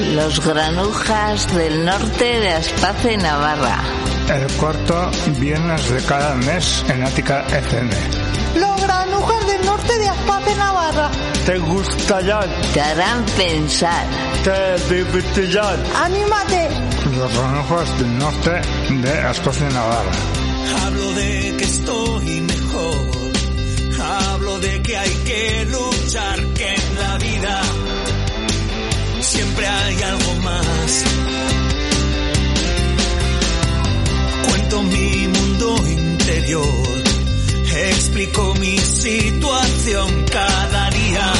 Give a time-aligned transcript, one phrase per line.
[0.00, 3.78] Los granujas del norte de Aspace, Navarra.
[4.28, 7.90] El cuarto viernes de cada mes en Ática FM.
[8.56, 11.10] Los granujas del norte de Aspace, Navarra.
[11.44, 12.48] ¿Te gustarán?
[12.72, 14.06] Te harán pensar.
[14.42, 15.84] ¿Te divertirán?
[16.02, 16.68] ¡Anímate!
[17.16, 18.60] Los granujas del norte
[18.90, 20.12] de Aspace, Navarra.
[20.82, 23.20] Hablo de que estoy mejor.
[24.02, 27.62] Hablo de que hay que luchar, que en la vida
[29.30, 31.04] siempre hay algo más.
[34.48, 37.02] Cuento mi mundo interior,
[37.90, 41.32] explico mi situación cada día.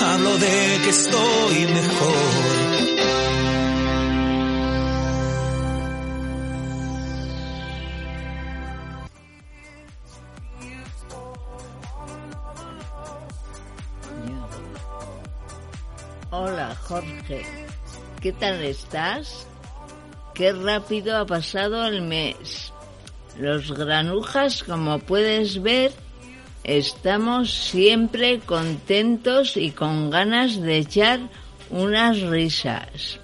[0.02, 2.59] Hablo de que estoy mejor.
[16.32, 17.42] Hola Jorge,
[18.22, 19.48] ¿qué tal estás?
[20.36, 22.72] Qué rápido ha pasado el mes.
[23.40, 25.92] Los granujas, como puedes ver,
[26.64, 31.20] estamos siempre contentos y con ganas de echar
[31.72, 33.20] unas risas.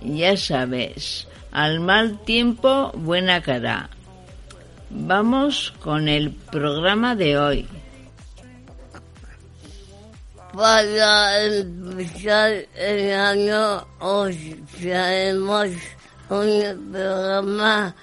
[0.00, 3.90] Ya sabes, al mal tiempo, buena cara.
[4.88, 7.68] Vamos con el programa de hoy.
[10.60, 15.70] Para empezar el año, hoy traemos
[16.28, 17.94] un programa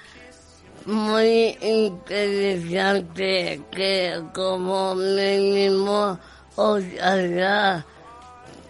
[0.84, 6.18] muy interesante que como mínimo
[6.56, 7.86] os hará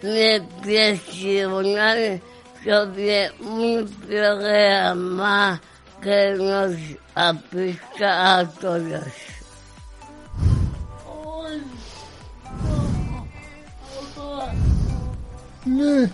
[0.03, 2.21] reflexionar
[2.63, 5.59] sobre un programa
[5.99, 6.75] que nos
[7.15, 9.38] aplica a todos.
[15.69, 16.09] Me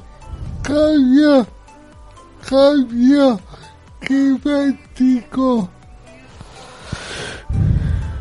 [0.63, 1.45] calla,
[2.49, 3.39] calla,
[3.99, 5.69] climático.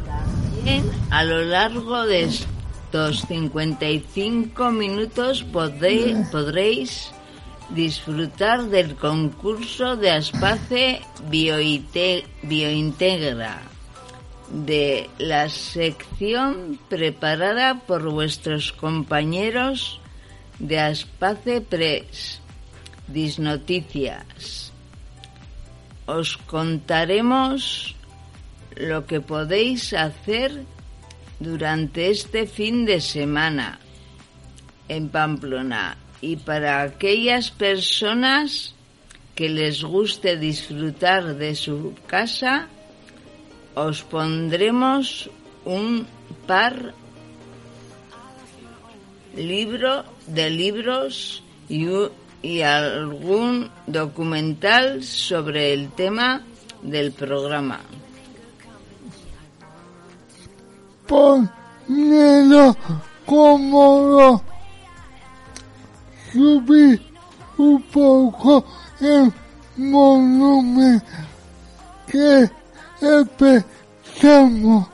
[0.06, 7.10] También a lo largo de estos 55 minutos podré- podréis
[7.70, 11.00] disfrutar del concurso de Aspace
[12.42, 13.62] Biointegra,
[14.52, 20.00] de la sección preparada por vuestros compañeros
[20.58, 22.40] de Aspace Press,
[23.08, 24.72] Disnoticias.
[26.06, 27.94] Os contaremos
[28.76, 30.64] lo que podéis hacer
[31.40, 33.78] durante este fin de semana
[34.88, 38.74] en Pamplona y para aquellas personas
[39.34, 42.68] que les guste disfrutar de su casa,
[43.74, 45.28] os pondremos
[45.64, 46.06] un
[46.46, 46.94] par
[49.34, 51.86] libro de libros y,
[52.42, 56.42] y algún documental sobre el tema
[56.82, 57.80] del programa.
[61.06, 62.76] Ponelo
[63.26, 64.42] cómodo.
[66.32, 67.00] Subí
[67.58, 68.64] un poco
[69.00, 69.32] el
[69.76, 71.02] volumen
[72.06, 72.50] que
[73.00, 74.93] empezamos.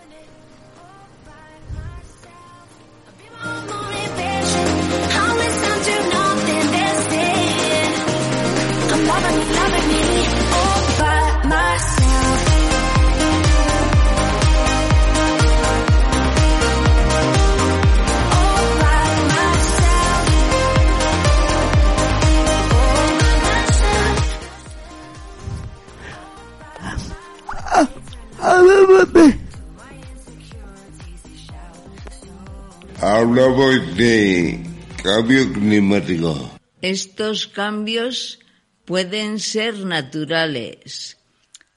[33.01, 34.61] Hablamos de
[35.03, 36.51] cambio climático.
[36.81, 38.39] Estos cambios
[38.87, 41.19] pueden ser naturales,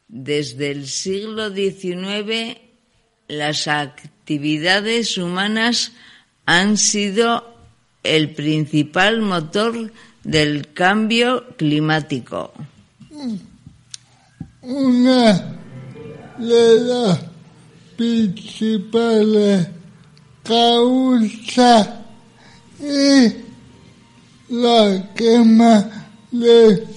[0.08, 2.58] Desde el siglo XIX,
[3.28, 5.92] las actividades humanas
[6.46, 7.58] han sido
[8.04, 9.92] el principal motor
[10.24, 12.54] del cambio climático.
[14.62, 15.63] Una
[16.44, 17.20] de las
[17.96, 19.68] principales
[20.44, 21.90] causas
[22.80, 23.36] es
[24.50, 26.88] la quema de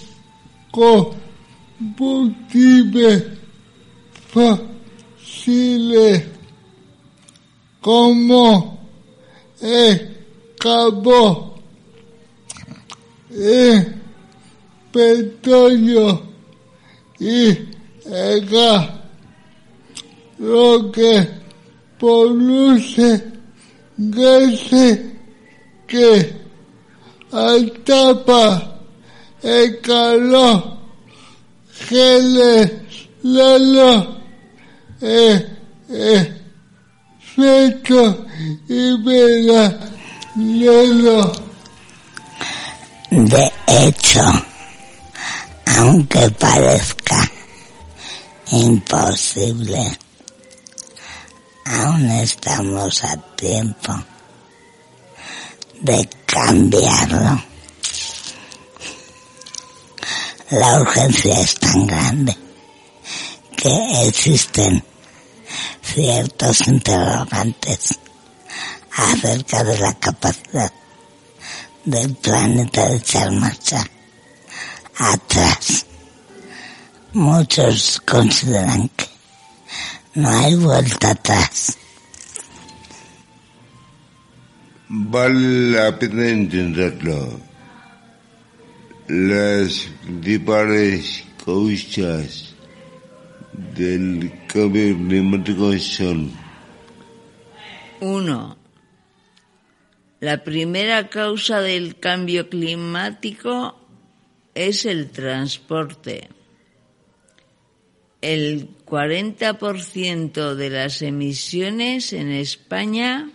[0.71, 3.25] combustibles
[4.29, 6.25] fósiles
[7.81, 8.79] como
[9.61, 10.17] el
[10.59, 11.53] carbón,
[13.31, 13.95] el
[14.91, 16.23] petróleo
[17.21, 17.51] y
[18.07, 19.06] el gas,
[20.39, 21.29] lo que
[21.99, 23.23] produce
[23.97, 25.01] gases
[25.87, 26.33] que
[27.33, 28.81] atapa
[29.43, 30.77] el calor
[37.39, 38.27] efecto
[38.69, 39.87] invernadero.
[43.11, 44.21] De hecho,
[45.79, 47.31] aunque parezca
[48.53, 49.99] imposible,
[51.67, 53.93] aún estamos a tiempo
[55.81, 57.43] de cambiarlo.
[60.51, 62.37] La urgencia es tan grande
[63.57, 64.83] que existen
[65.83, 67.99] ciertos interrogantes
[68.93, 70.73] acerca de la capacidad
[71.85, 73.85] del planeta de echar marcha
[74.99, 75.85] atrás.
[77.13, 79.16] Muchos consideran que
[80.17, 81.79] no hay vuelta atrás.
[84.89, 87.39] Vale la pena intentarlo.
[89.09, 92.55] Las principales causas
[93.75, 96.33] del cambio climático son
[98.01, 98.57] 1.
[100.21, 103.79] La primera causa del cambio climático
[104.55, 106.31] es el transporte.
[108.21, 113.31] El 40% de las emisiones en España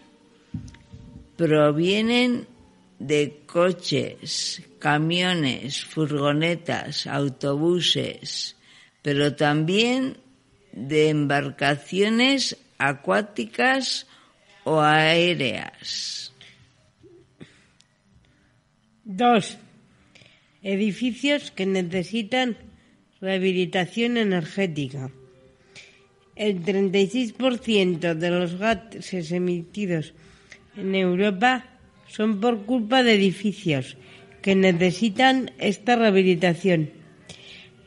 [1.37, 2.47] provienen
[2.99, 8.55] de coches, camiones, furgonetas, autobuses,
[9.01, 10.17] pero también
[10.71, 14.07] de embarcaciones acuáticas
[14.63, 16.33] o aéreas.
[19.03, 19.57] Dos.
[20.63, 22.55] Edificios que necesitan
[23.21, 25.11] rehabilitación energética.
[26.35, 30.13] El 36% de los gases emitidos
[30.75, 31.65] en Europa
[32.07, 33.97] son por culpa de edificios
[34.41, 36.89] que necesitan esta rehabilitación.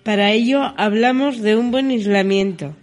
[0.05, 2.77] Para ello hablamos de un buen aislamiento,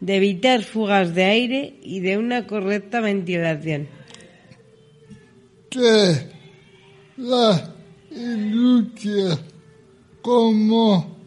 [0.00, 3.88] de evitar fugas de aire y de una correcta ventilación.
[5.72, 6.28] que
[7.16, 7.74] la
[8.10, 9.38] industria
[10.20, 11.21] como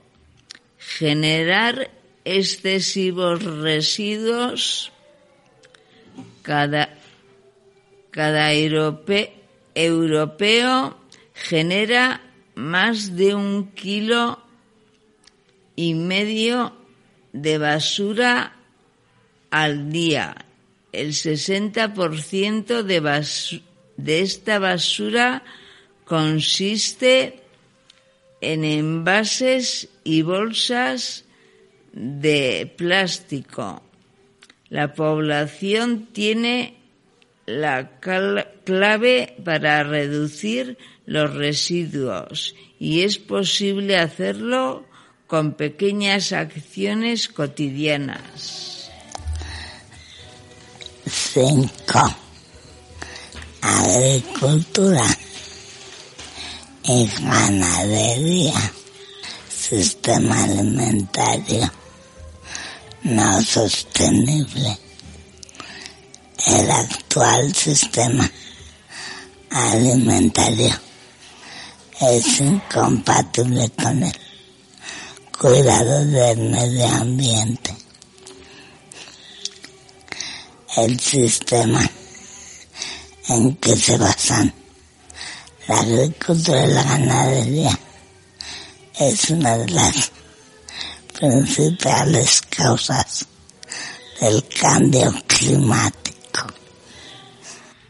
[0.77, 1.91] Generar
[2.27, 4.93] excesivos residuos.
[6.43, 6.91] Cada,
[8.11, 9.33] cada europe-
[9.75, 10.99] europeo
[11.33, 12.21] genera
[12.55, 14.43] más de un kilo
[15.75, 16.77] y medio
[17.33, 18.57] de basura
[19.51, 20.37] al día.
[20.93, 23.63] El 60% de,
[23.97, 25.43] de esta basura
[26.05, 27.44] consiste
[28.53, 31.25] en envases y bolsas
[31.93, 33.83] de plástico.
[34.69, 36.77] La población tiene
[37.47, 44.87] la clave para reducir los residuos y es posible hacerlo
[45.27, 48.91] con pequeñas acciones cotidianas.
[51.07, 51.71] 5.
[53.61, 55.05] Agricultura
[56.85, 58.73] y ganadería.
[59.49, 61.73] Sistema alimentario
[63.03, 64.79] no sostenible.
[66.47, 68.31] El actual sistema
[69.51, 70.75] alimentario
[72.01, 74.13] es incompatible con el
[75.39, 77.75] cuidado del medio ambiente.
[80.77, 81.89] El sistema
[83.29, 84.64] en que se basan
[85.69, 87.79] la agricultura y la ganadería
[89.01, 90.13] es una de las
[91.19, 93.27] principales causas
[94.21, 96.47] del cambio climático.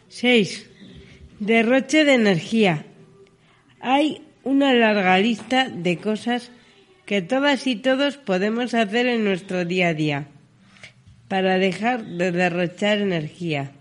[0.08, 0.66] 6.
[1.40, 2.86] Derroche de energía.
[3.80, 6.50] Hay una larga lista de cosas
[7.06, 10.28] que todas y todos podemos hacer en nuestro día a día
[11.28, 13.72] para dejar de derrochar energía.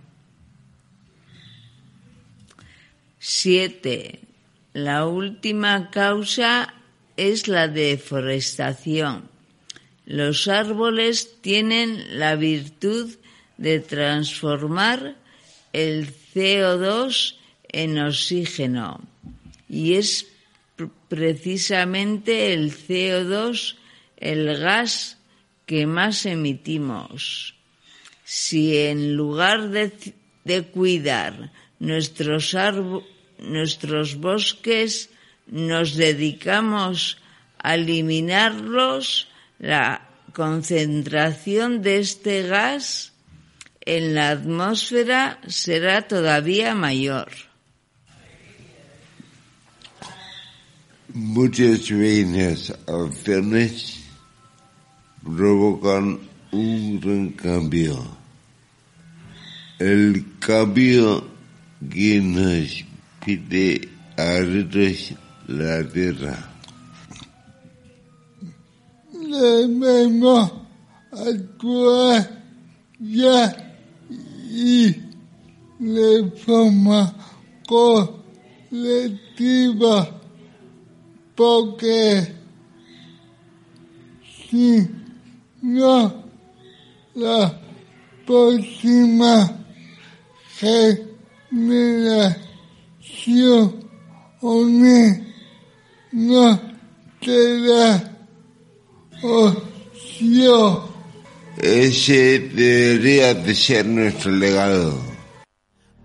[3.26, 4.20] 7.
[4.74, 6.74] La última causa
[7.16, 9.30] es la deforestación.
[10.06, 13.16] Los árboles tienen la virtud
[13.56, 15.16] de transformar
[15.72, 17.36] el CO2
[17.70, 19.00] en oxígeno
[19.70, 20.28] y es
[21.08, 23.78] precisamente el CO2
[24.18, 25.18] el gas
[25.66, 27.56] que más emitimos.
[28.26, 29.94] Si en lugar de,
[30.44, 32.56] de cuidar nuestros,
[33.40, 35.10] nuestros bosques
[35.48, 37.18] nos dedicamos
[37.58, 43.14] a eliminarlos, la concentración de este gas
[43.82, 47.30] en la atmósfera será todavía mayor.
[51.14, 54.00] Muchas pequeñas acciones
[55.24, 56.20] provocan
[56.52, 58.04] un gran cambio.
[59.80, 61.28] El cambio
[61.92, 62.93] que nos
[63.26, 66.50] pide arreglar la tierra.
[69.12, 70.52] Debemos
[71.12, 72.44] actuar
[73.00, 73.76] ya
[74.50, 74.96] y
[75.80, 77.14] de forma
[77.68, 79.02] colectiva
[81.36, 82.36] porque
[84.48, 84.88] si
[85.62, 86.24] no
[87.16, 87.60] la
[88.26, 89.58] próxima
[90.60, 92.53] generación
[96.14, 96.60] no
[97.22, 98.04] será
[99.22, 100.90] ocio.
[101.58, 105.00] Ese debería de ser nuestro legado.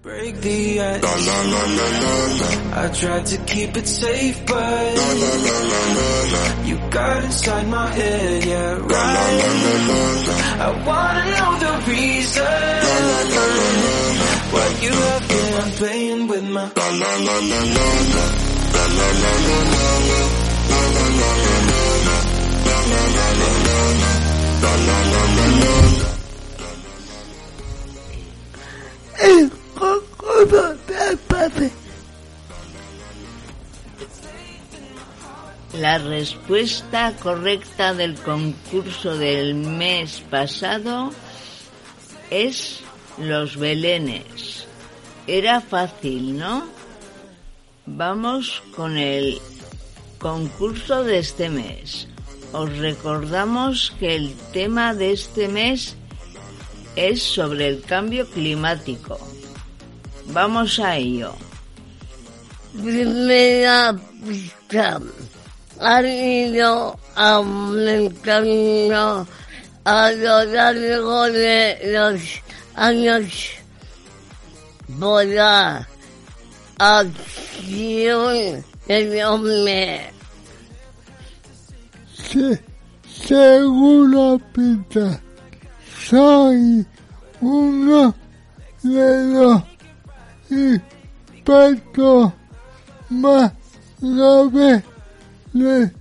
[0.03, 1.03] Break the ice.
[1.03, 2.85] La, la, la, la, la, la.
[2.85, 6.65] I tried to keep it safe, but la, la, la, la, la, la.
[6.65, 8.91] you got inside my head, yeah, right.
[8.91, 9.03] La,
[9.39, 10.35] la, la, la, la.
[10.65, 14.38] I wanna know the reason la, la, la, la, la, la.
[14.53, 16.71] Why you have been playing with my.
[35.75, 41.13] La respuesta correcta del concurso del mes pasado
[42.31, 42.81] es
[43.21, 44.67] los belenes.
[45.27, 46.67] Era fácil, ¿no?
[47.87, 49.41] Vamos con el
[50.19, 52.09] concurso de este mes.
[52.53, 55.97] Os recordamos que el tema de este mes
[56.97, 59.19] es sobre el cambio climático.
[60.27, 61.35] Vamos a ello.
[62.73, 63.97] Primera
[64.27, 65.01] pista.
[65.81, 69.27] Ha ido aumentando
[69.85, 72.21] a lo largo de los
[72.79, 73.51] años
[74.99, 75.87] por la
[76.79, 80.13] acción del hombre.
[82.15, 82.63] Se,
[83.27, 85.21] según la pista,
[86.09, 86.87] soy
[87.41, 88.15] uno
[88.83, 89.63] de los
[90.51, 92.33] impactos
[93.11, 93.53] más
[94.01, 94.83] graves
[95.53, 95.93] del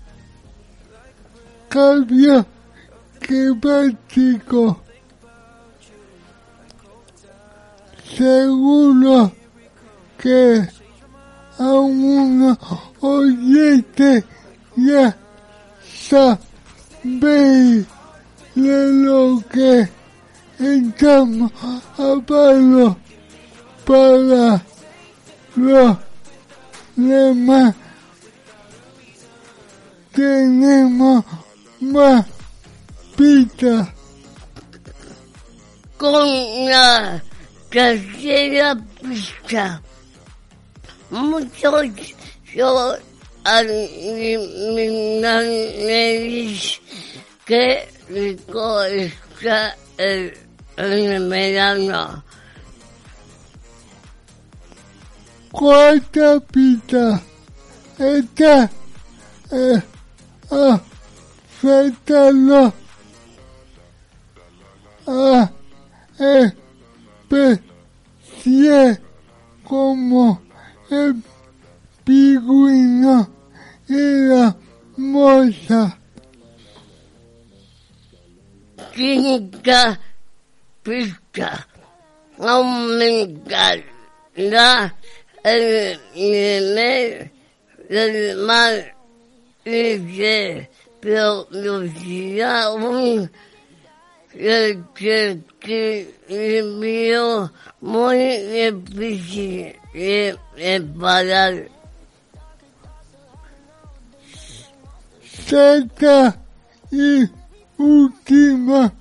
[1.69, 2.45] cambio
[3.19, 4.86] climático.
[8.15, 9.31] Seguro
[10.17, 10.67] que
[11.59, 12.57] a unos
[13.01, 14.23] oyentes
[14.75, 15.17] ya
[16.09, 17.85] sabéis
[18.55, 19.89] de lo que
[20.59, 21.51] estamos
[21.97, 22.97] hablando
[23.85, 24.63] para
[25.55, 25.97] los
[26.95, 27.75] demás
[30.17, 31.23] tenemos
[31.79, 32.25] más
[33.15, 33.93] pita.
[35.97, 36.27] Con
[36.65, 37.21] la
[37.69, 39.81] tercera pista.
[41.09, 41.73] Muchos
[42.55, 42.97] son
[45.13, 46.81] animales
[47.45, 50.37] que rico está el,
[50.75, 52.23] el verano.
[55.51, 57.21] Cuarta pita.
[57.97, 58.69] Esta
[59.51, 59.81] eh,
[61.61, 62.73] afectando
[65.07, 65.51] a
[67.29, 68.99] especies
[69.63, 70.41] como
[70.89, 71.15] el
[72.03, 73.29] pingüino
[73.87, 74.55] y la
[74.97, 75.97] moza.
[78.95, 79.99] Quinta
[80.83, 81.67] pista.
[82.39, 83.83] Aumentar
[84.35, 84.95] la
[85.43, 87.31] el nivel
[87.89, 88.95] del mar
[89.63, 90.69] y se
[90.99, 93.31] producirá un
[96.27, 97.51] equilibrio
[97.81, 101.67] muy difícil de reparar.
[105.45, 106.39] Sexta
[106.91, 107.29] y
[107.77, 108.93] última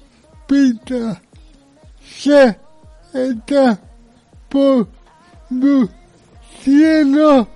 [0.46, 1.20] pista.
[2.18, 2.58] Se
[3.12, 3.78] está
[5.48, 7.48] produciendo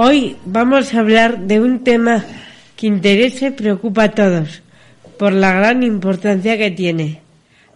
[0.00, 2.24] Hoy vamos a hablar de un tema
[2.76, 4.62] que interesa y preocupa a todos
[5.18, 7.20] por la gran importancia que tiene.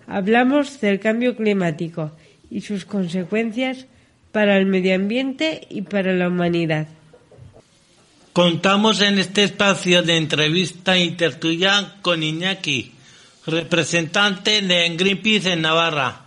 [0.07, 2.13] Hablamos del cambio climático
[2.49, 3.87] y sus consecuencias
[4.31, 6.87] para el medio ambiente y para la humanidad.
[8.33, 11.17] Contamos en este espacio de entrevista y
[12.03, 12.93] con Iñaki,
[13.47, 16.21] representante de Greenpeace en Navarra.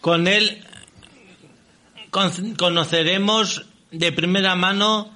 [0.00, 0.64] Con él
[2.08, 5.10] con- conoceremos de primera mano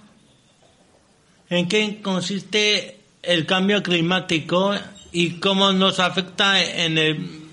[1.49, 4.75] en qué consiste el cambio climático
[5.13, 7.47] y cómo nos afecta en el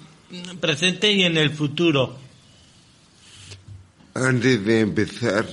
[0.60, 2.18] presente y en el futuro.
[4.14, 5.46] Antes de empezar,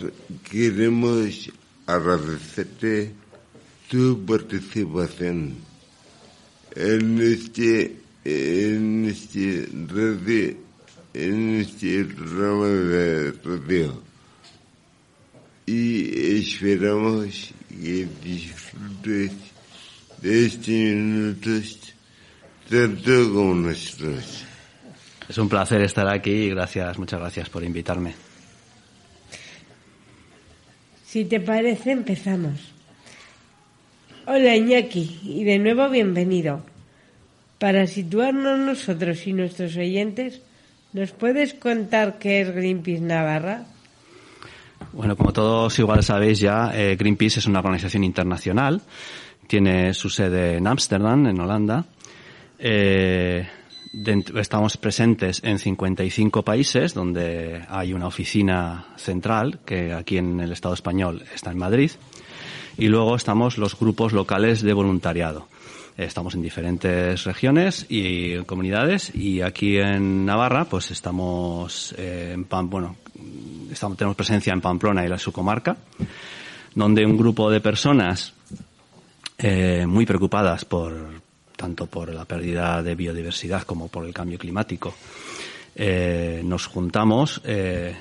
[0.51, 1.51] queremos
[1.87, 3.15] agradecerte
[3.89, 5.57] tu participación
[6.77, 9.69] en este, en este
[11.13, 14.10] en este programa de radio.
[15.73, 19.31] Y esperamos que disfrutes
[20.21, 21.95] de estos minutos
[22.69, 24.45] tanto como nosotros.
[25.29, 28.15] Es un placer estar aquí y gracias, muchas gracias por invitarme.
[31.07, 32.73] Si te parece, empezamos.
[34.27, 36.65] Hola Iñaki, y de nuevo bienvenido.
[37.61, 40.41] Para situarnos nosotros y nuestros oyentes,
[40.93, 43.67] ¿nos puedes contar qué es Greenpeace Navarra?
[44.93, 48.83] Bueno, como todos igual sabéis ya, eh, Greenpeace es una organización internacional.
[49.47, 51.85] Tiene su sede en Ámsterdam, en Holanda.
[52.59, 53.49] Eh,
[54.37, 60.75] estamos presentes en 55 países, donde hay una oficina central, que aquí en el Estado
[60.75, 61.93] español está en Madrid.
[62.77, 65.47] Y luego estamos los grupos locales de voluntariado.
[65.97, 72.97] Estamos en diferentes regiones y comunidades y aquí en Navarra pues estamos eh, en bueno,
[73.71, 75.77] estamos, tenemos presencia en Pamplona y la su comarca,
[76.75, 78.33] donde un grupo de personas
[79.39, 81.21] eh, muy preocupadas por
[81.57, 84.95] tanto por la pérdida de biodiversidad como por el cambio climático,
[85.75, 87.95] eh, nos juntamos eh,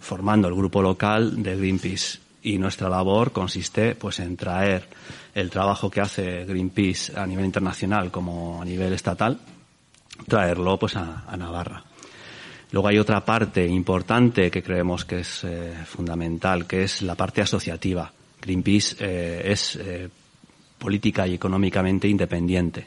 [0.00, 2.18] formando el grupo local de Greenpeace.
[2.44, 4.88] Y nuestra labor consiste pues en traer
[5.32, 9.38] el trabajo que hace Greenpeace a nivel internacional como a nivel estatal
[10.26, 11.84] traerlo pues a Navarra
[12.72, 17.42] luego hay otra parte importante que creemos que es eh, fundamental que es la parte
[17.42, 20.08] asociativa Greenpeace eh, es eh,
[20.78, 22.86] política y económicamente independiente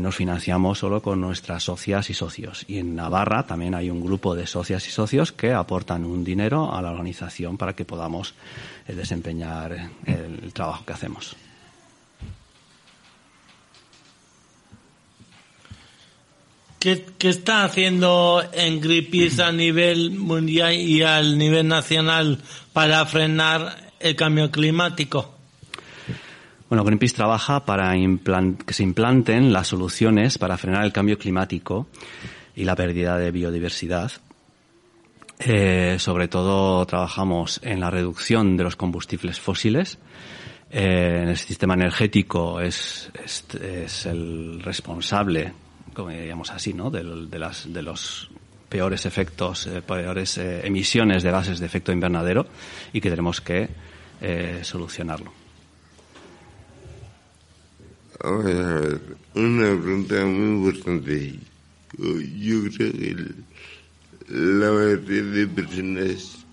[0.00, 2.64] nos financiamos solo con nuestras socias y socios.
[2.68, 6.74] Y en Navarra también hay un grupo de socias y socios que aportan un dinero
[6.74, 8.34] a la organización para que podamos
[8.86, 11.36] desempeñar el trabajo que hacemos.
[16.78, 22.38] ¿Qué, está haciendo en Greenpeace a nivel mundial y al nivel nacional
[22.72, 25.34] para frenar el cambio climático?
[26.68, 31.88] Bueno, Greenpeace trabaja para que se implanten las soluciones para frenar el cambio climático
[32.54, 34.12] y la pérdida de biodiversidad.
[35.40, 39.98] Eh, sobre todo trabajamos en la reducción de los combustibles fósiles.
[40.70, 43.10] Eh, en el sistema energético es
[44.06, 45.54] el responsable,
[45.98, 46.90] como así, ¿no?
[46.90, 48.30] De, los
[48.68, 52.46] peores efectos, eh, peores eh, emisiones de gases de efecto invernadero
[52.92, 53.68] y que tenemos que
[54.20, 55.32] eh, solucionarlo.
[58.22, 59.00] Vamos a ver,
[59.34, 61.34] una pregunta muy importante.
[61.98, 63.16] Yo, creo que
[64.28, 66.44] la mayoría de personas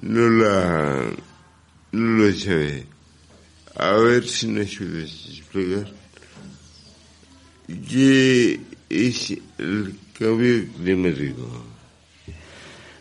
[0.00, 1.10] no la
[1.92, 2.86] no lo sabe.
[3.74, 6.05] A ver si nos puedes explicar
[7.66, 11.64] qué es el cambio climático.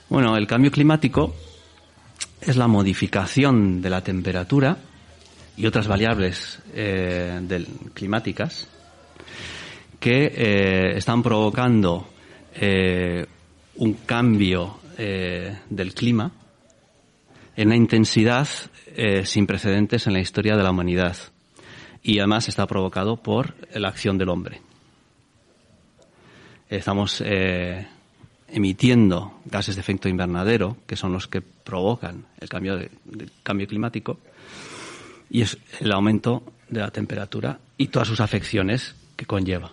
[0.09, 1.35] Bueno, el cambio climático
[2.41, 4.77] es la modificación de la temperatura
[5.57, 8.67] y otras variables eh, climáticas
[9.99, 12.07] que eh, están provocando
[12.53, 13.25] eh,
[13.75, 16.31] un cambio del clima
[17.53, 18.47] en una intensidad
[19.25, 21.17] sin precedentes en la historia de la humanidad
[22.07, 24.61] y además está provocado por la acción del hombre.
[26.69, 27.87] Estamos eh,
[28.47, 32.91] emitiendo gases de efecto invernadero, que son los que provocan el cambio, de-
[33.41, 34.19] cambio climático,
[35.31, 39.71] y es el aumento de la temperatura y todas sus afecciones que conlleva.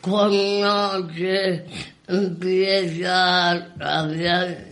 [0.00, 1.66] Cuando se
[2.08, 4.64] empieza a hablar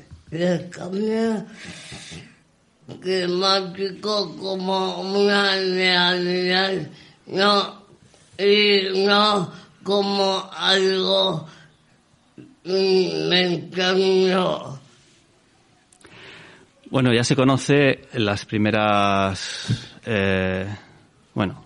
[2.87, 6.89] cambio climático como una realidad,
[7.27, 7.83] no,
[8.39, 11.47] y no como algo
[12.65, 14.07] inventado.
[16.91, 20.67] Bueno, ya se conoce las primeras, eh,
[21.35, 21.65] bueno,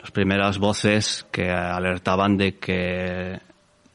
[0.00, 3.40] las primeras voces que alertaban de que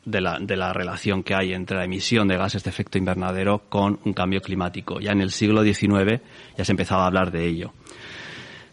[0.05, 3.63] de la, de la relación que hay entre la emisión de gases de efecto invernadero
[3.69, 4.99] con un cambio climático.
[4.99, 6.21] Ya en el siglo XIX
[6.57, 7.73] ya se empezaba a hablar de ello.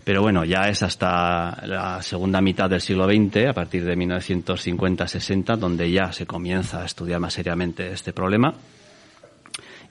[0.05, 5.57] Pero bueno, ya es hasta la segunda mitad del siglo XX, a partir de 1950-60,
[5.57, 8.53] donde ya se comienza a estudiar más seriamente este problema.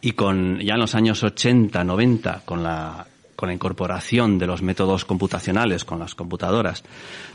[0.02, 3.06] Y con, ya en los años 80, 90, con la,
[3.42, 6.84] con la incorporación de los métodos computacionales, con las computadoras,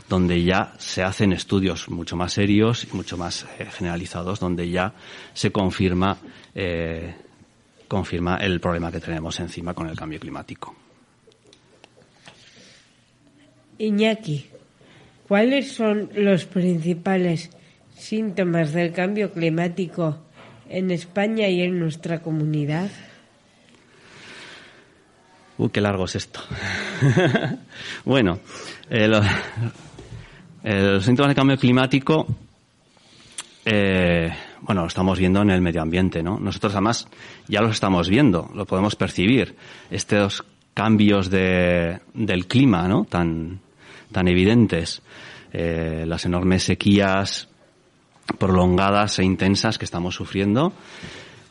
[0.07, 4.93] donde ya se hacen estudios mucho más serios y mucho más eh, generalizados, donde ya
[5.33, 6.17] se confirma,
[6.55, 7.13] eh,
[7.89, 10.73] confirma el problema que tenemos encima con el cambio climático.
[13.77, 14.45] Iñaki,
[15.27, 17.49] ¿cuáles son los principales
[17.97, 20.19] síntomas del cambio climático
[20.69, 22.89] en España y en nuestra comunidad?
[25.57, 26.39] Uy, qué largo es esto.
[28.05, 28.39] bueno,
[28.89, 29.21] eh, lo-
[30.63, 32.27] eh, los síntomas de cambio climático,
[33.65, 36.39] eh, bueno, lo estamos viendo en el medio ambiente, ¿no?
[36.39, 37.07] Nosotros además
[37.47, 39.55] ya los estamos viendo, lo podemos percibir.
[39.89, 40.43] Estos
[40.73, 43.05] cambios de, del clima, ¿no?
[43.05, 43.59] Tan,
[44.11, 45.01] tan evidentes.
[45.53, 47.47] Eh, las enormes sequías
[48.37, 50.73] prolongadas e intensas que estamos sufriendo.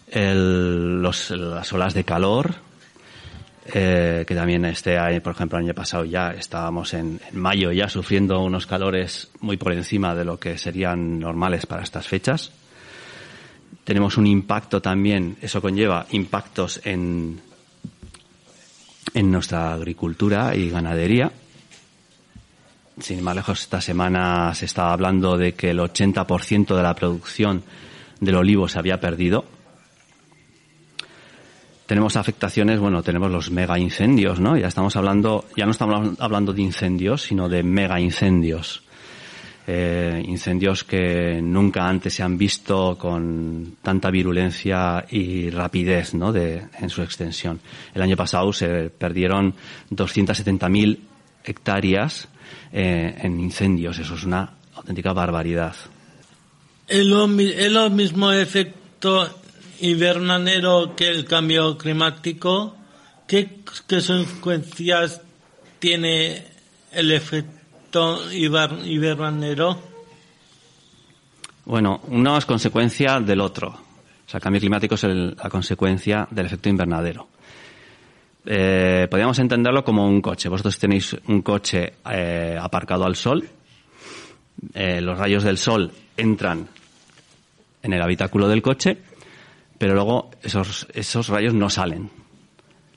[0.08, 2.54] El- los- las olas de calor,
[3.72, 7.72] eh, que también este año, por ejemplo, el año pasado ya estábamos en, en mayo
[7.72, 12.52] ya sufriendo unos calores muy por encima de lo que serían normales para estas fechas.
[13.84, 17.40] tenemos un impacto también, eso conlleva impactos en,
[19.14, 21.32] en nuestra agricultura y ganadería.
[23.00, 27.62] Sin más lejos, esta semana se estaba hablando de que el 80% de la producción
[28.20, 29.44] del olivo se había perdido.
[31.86, 34.56] Tenemos afectaciones, bueno, tenemos los mega incendios, ¿no?
[34.56, 38.82] Ya estamos hablando, ya no estamos hablando de incendios, sino de mega incendios.
[39.68, 46.32] Eh, incendios que nunca antes se han visto con tanta virulencia y rapidez ¿no?
[46.32, 47.58] de, en su extensión.
[47.92, 49.54] El año pasado se perdieron
[49.90, 50.98] 270.000
[51.44, 52.28] hectáreas
[52.72, 53.98] eh, en incendios.
[53.98, 55.74] Eso es una auténtica barbaridad.
[56.86, 59.28] ¿Es lo, es lo mismo efecto
[59.80, 62.76] invernadero que el cambio climático?
[63.26, 65.20] ¿Qué, consecuencias
[65.78, 66.44] tiene
[66.92, 69.80] el efecto invernadero?
[71.64, 73.68] Bueno, uno es consecuencia del otro.
[73.68, 77.28] O sea, el cambio climático es la consecuencia del efecto invernadero.
[78.44, 80.48] Eh, podríamos entenderlo como un coche.
[80.48, 83.48] Vosotros tenéis un coche eh, aparcado al sol.
[84.72, 86.68] Eh, los rayos del sol entran
[87.82, 88.98] en el habitáculo del coche,
[89.78, 92.10] pero luego esos, esos rayos no salen.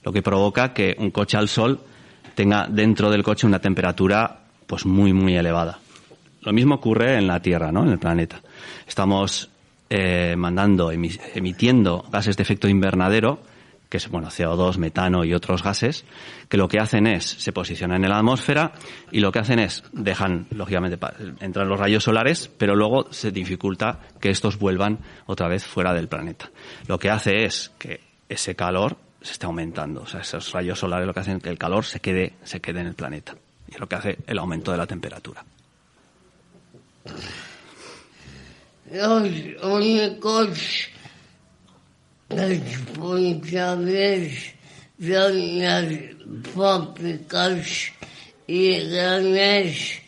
[0.03, 1.81] Lo que provoca que un coche al sol
[2.35, 5.79] tenga dentro del coche una temperatura pues muy, muy elevada.
[6.41, 7.83] Lo mismo ocurre en la Tierra, ¿no?
[7.83, 8.41] En el planeta.
[8.87, 9.49] Estamos
[9.89, 13.41] eh, mandando, emitiendo gases de efecto invernadero,
[13.89, 16.05] que es, bueno, CO2, metano y otros gases,
[16.47, 18.73] que lo que hacen es, se posicionan en la atmósfera
[19.11, 20.97] y lo que hacen es, dejan, lógicamente,
[21.39, 26.07] entran los rayos solares, pero luego se dificulta que estos vuelvan otra vez fuera del
[26.07, 26.51] planeta.
[26.87, 30.03] Lo que hace es que ese calor se esté aumentando.
[30.03, 32.61] O sea, esos rayos solares lo que hacen es que el calor se quede, se
[32.61, 33.35] quede en el planeta
[33.69, 35.43] y es lo que hace el aumento de la temperatura.
[42.29, 42.57] Las
[46.55, 47.91] fábricas
[48.47, 50.01] y grandes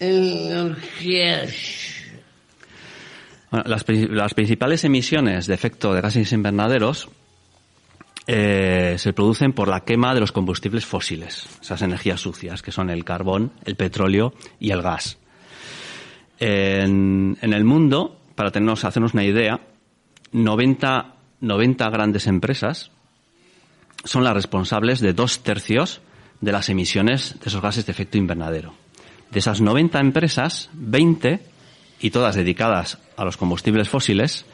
[0.00, 1.54] industrias.
[3.50, 7.08] Bueno, las, las principales emisiones de efecto de gases invernaderos
[8.28, 12.90] eh, se producen por la quema de los combustibles fósiles, esas energías sucias, que son
[12.90, 15.18] el carbón, el petróleo y el gas.
[16.38, 19.60] En, el mundo, para tenernos, hacernos una idea,
[20.32, 22.90] 90, 90 grandes empresas
[24.04, 26.00] son las responsables de dos tercios
[26.40, 28.74] de las emisiones de esos gases de efecto invernadero.
[29.30, 31.40] De esas 90 empresas, 20,
[32.00, 34.44] y todas dedicadas a los combustibles fósiles,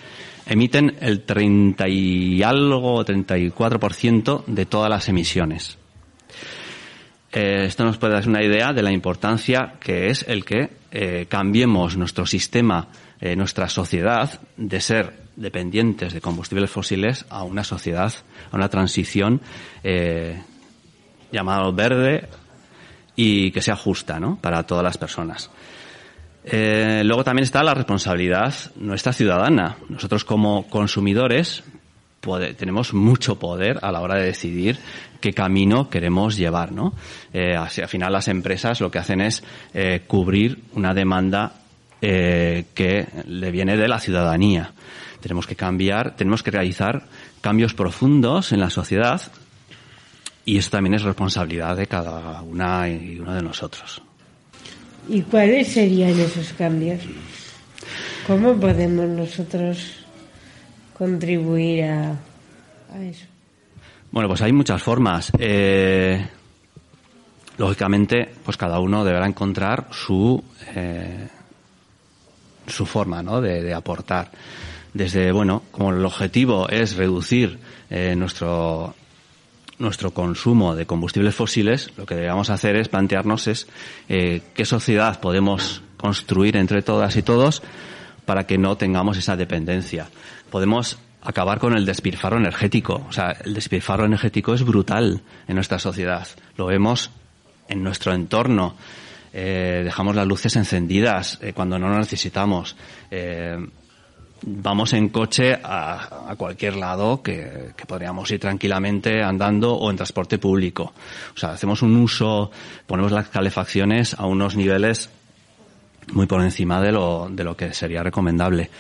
[0.46, 5.78] emiten el 30 y algo, 34% de todas las emisiones.
[7.32, 11.26] Eh, esto nos puede dar una idea de la importancia que es el que eh,
[11.28, 12.88] cambiemos nuestro sistema,
[13.20, 18.12] eh, nuestra sociedad, de ser dependientes de combustibles fósiles a una sociedad,
[18.50, 19.40] a una transición
[21.32, 22.28] llamada verde
[23.16, 24.38] y que sea justa ¿no?
[24.40, 25.50] para todas las personas.
[26.44, 29.76] Eh, luego también está la responsabilidad nuestra ciudadana.
[29.88, 31.62] Nosotros como consumidores
[32.56, 34.78] tenemos mucho poder a la hora de decidir
[35.20, 36.94] qué camino queremos llevar, ¿no?
[37.32, 39.42] Eh, al final las empresas lo que hacen es
[39.74, 41.54] eh, cubrir una demanda
[42.00, 44.72] que le viene de la ciudadanía.
[45.22, 47.04] Tenemos que cambiar, tenemos que realizar
[47.40, 49.22] cambios profundos en la sociedad
[50.44, 54.02] y eso también es responsabilidad de cada una y uno de nosotros.
[55.08, 57.00] ¿Y cuáles serían esos cambios?
[58.26, 60.04] ¿Cómo podemos nosotros
[60.96, 62.18] contribuir a,
[63.00, 63.26] eso?
[64.10, 65.32] Bueno, pues hay muchas formas.
[65.38, 66.26] Eh,
[67.56, 70.42] lógicamente, pues cada uno deberá encontrar su
[70.74, 71.28] eh,
[72.66, 73.40] su forma, ¿no?
[73.40, 74.30] De, aportar.
[74.94, 77.58] Desde bueno, como el objetivo es reducir
[77.90, 78.94] eh, nuestro
[79.78, 83.66] nuestro consumo de combustibles fósiles, lo que debemos hacer es plantearnos es
[84.08, 87.62] eh, qué sociedad podemos construir entre todas y todos
[88.24, 90.08] para que no tengamos esa dependencia.
[90.50, 93.04] Podemos acabar con el despilfarro energético.
[93.08, 96.28] O sea, el despilfarro energético es brutal en nuestra sociedad.
[96.56, 97.10] Lo vemos
[97.68, 98.76] en nuestro entorno.
[99.32, 102.76] Eh, dejamos las luces encendidas eh, cuando no lo necesitamos
[104.44, 110.92] vamos en coche a, cualquier lado que, podríamos ir tranquilamente andando o en transporte público.
[111.34, 112.50] O sea, hacemos un uso,
[112.86, 115.10] ponemos las calefacciones a unos niveles
[116.12, 118.70] muy por encima de lo, de lo que sería recomendable.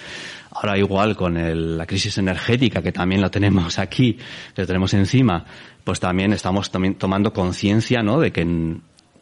[0.50, 4.18] Ahora igual con la crisis energética que también la tenemos aquí,
[4.54, 5.44] que tenemos encima,
[5.82, 8.20] pues también estamos también tomando conciencia, ¿no?
[8.20, 8.76] De que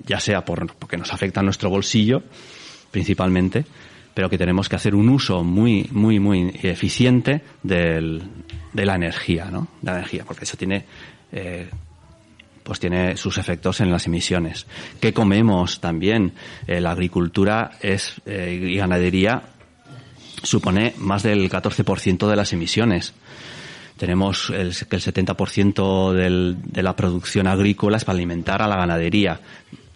[0.07, 2.22] ya sea por, porque nos afecta a nuestro bolsillo,
[2.90, 3.64] principalmente,
[4.14, 8.23] pero que tenemos que hacer un uso muy, muy, muy eficiente del,
[8.73, 9.68] de la energía, ¿no?
[9.83, 10.85] La energía, porque eso tiene,
[11.33, 11.68] eh,
[12.62, 14.66] pues tiene sus efectos en las emisiones.
[15.01, 16.33] ¿Qué comemos también?
[16.66, 19.42] Eh, la agricultura es, eh, y ganadería
[20.42, 23.14] supone más del 14% de las emisiones.
[23.96, 28.77] Tenemos el, que el 70% del, de la producción agrícola es para alimentar a la
[28.77, 29.40] ganadería.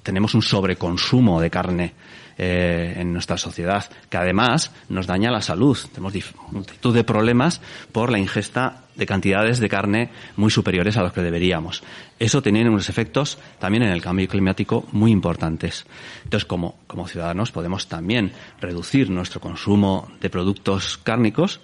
[0.04, 1.94] Tenemos un sobreconsumo de carne
[2.36, 5.78] eh, en nuestra sociedad, que además nos daña la salud.
[5.92, 6.14] Tenemos
[6.50, 11.22] multitud de problemas por la ingesta de cantidades de carne muy superiores a los que
[11.22, 11.82] deberíamos.
[12.18, 15.86] Eso tiene unos efectos también en el cambio climático muy importantes.
[16.24, 21.60] Entonces, como, como ciudadanos podemos también reducir nuestro consumo de productos cárnicos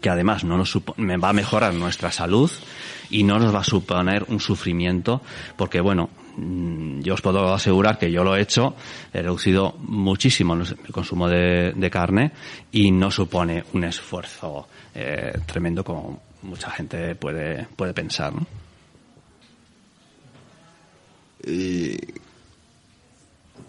[0.00, 2.50] que además no nos va a mejorar nuestra salud
[3.08, 5.20] y no nos va a suponer un sufrimiento
[5.56, 6.10] porque bueno
[7.02, 8.74] yo os puedo asegurar que yo lo he hecho,
[9.12, 12.32] he reducido muchísimo el consumo de, carne
[12.72, 18.32] y no supone un esfuerzo eh, tremendo como mucha gente puede, puede pensar.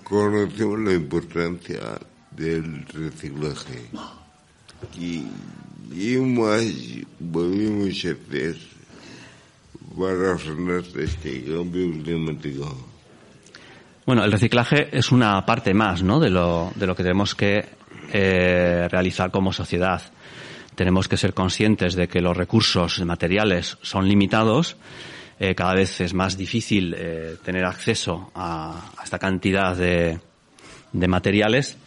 [0.03, 1.79] Conocemos la importancia
[2.31, 3.85] del reciclaje
[4.99, 5.23] y,
[5.91, 6.65] y más
[7.31, 9.80] podemos hacer para este cambio climático?
[14.05, 16.19] Bueno, el reciclaje es una parte más ¿no?
[16.19, 17.65] de, lo, de lo que tenemos que
[18.11, 20.01] eh, realizar como sociedad.
[20.75, 24.77] Tenemos que ser conscientes de que los recursos materiales son limitados.
[25.39, 30.19] Eh, cada vez es más difícil eh, tener acceso a, a esta cantidad de,
[30.93, 31.77] de materiales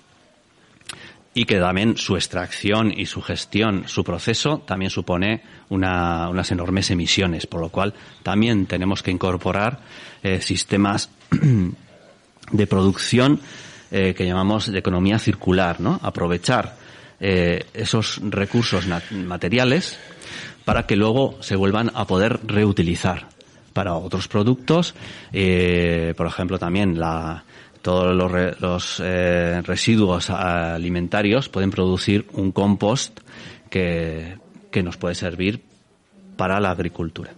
[1.35, 6.91] y que también su extracción y su gestión, su proceso, también supone una, unas enormes
[6.93, 7.93] emisiones, por lo cual
[8.23, 9.81] también tenemos que incorporar
[10.23, 11.11] eh, sistemas
[12.53, 13.41] de producción
[13.91, 15.99] eh, que llamamos de economía circular, ¿no?
[16.03, 16.77] Aprovechar
[17.19, 19.99] eh, esos recursos materiales
[20.65, 23.29] para que luego se vuelvan a poder reutilizar
[23.73, 24.95] para otros productos,
[25.33, 27.45] por ejemplo también la,
[27.85, 28.17] todos
[28.59, 33.21] los, eh, residuos alimentarios pueden producir un compost
[33.69, 34.39] que,
[34.83, 35.63] nos puede servir
[36.39, 37.33] para la agricultura.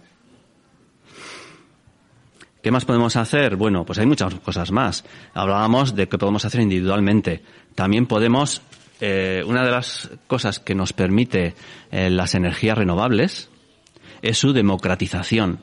[2.63, 3.57] ¿Qué más podemos hacer?
[3.57, 5.03] Bueno, pues hay muchas cosas más.
[5.33, 7.43] Hablábamos de que podemos hacer individualmente.
[7.75, 8.61] También podemos,
[9.01, 11.55] eh, una de las cosas que nos permite
[11.91, 13.49] eh, las energías renovables
[14.21, 15.59] es su democratización.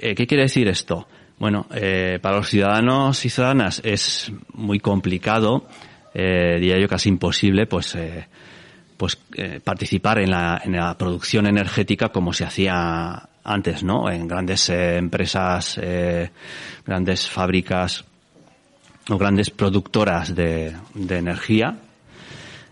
[0.00, 1.06] ¿Qué quiere decir esto?
[1.38, 5.66] Bueno, eh, para los ciudadanos y ciudadanas es muy complicado,
[6.14, 8.26] eh, diría yo casi imposible, pues, eh,
[8.96, 14.10] pues eh, participar en la, en la producción energética como se hacía antes, ¿no?
[14.10, 15.78] En grandes eh, empresas,
[16.86, 18.04] grandes fábricas
[19.10, 21.76] o grandes productoras de, de energía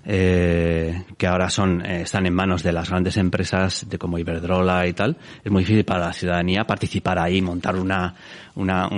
[0.06, 4.86] eh, que ahora son eh, están en manos de las grandes empresas de como Iberdrola
[4.86, 8.14] y tal, es muy difícil para la ciudadanía participar ahí, montar una
[8.56, 8.88] una,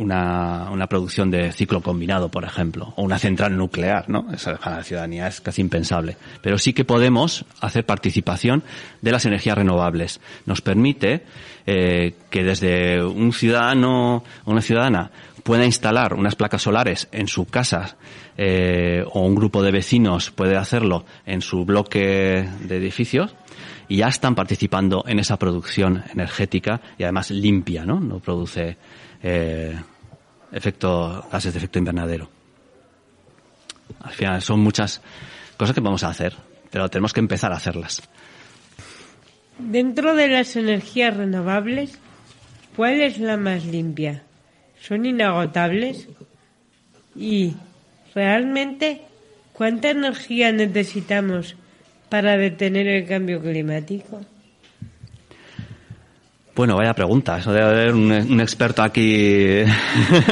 [0.00, 4.26] una, una producción de ciclo combinado, por ejemplo, o una central nuclear, ¿no?
[4.32, 6.16] Eso para la ciudadanía es casi impensable.
[6.42, 8.62] Pero sí que podemos hacer participación
[9.02, 10.20] de las energías renovables.
[10.46, 11.24] Nos permite
[11.66, 15.10] eh, que desde un ciudadano o una ciudadana
[15.44, 17.96] pueda instalar unas placas solares en su casa
[18.42, 23.36] eh, o un grupo de vecinos puede hacerlo en su bloque de edificios
[23.86, 28.00] y ya están participando en esa producción energética y además limpia, ¿no?
[28.00, 28.78] No produce
[29.22, 29.78] eh,
[30.52, 32.30] efecto, gases de efecto invernadero.
[34.00, 35.02] Al final son muchas
[35.58, 36.34] cosas que vamos a hacer,
[36.70, 38.02] pero tenemos que empezar a hacerlas.
[39.58, 41.98] Dentro de las energías renovables,
[42.74, 44.22] ¿cuál es la más limpia?
[44.80, 46.08] ¿Son inagotables?
[47.14, 47.54] Y
[48.14, 49.02] ¿Realmente
[49.52, 51.56] cuánta energía necesitamos
[52.08, 54.20] para detener el cambio climático?
[56.54, 57.38] Bueno, vaya pregunta.
[57.38, 59.68] Eso debe haber un, experto aquí en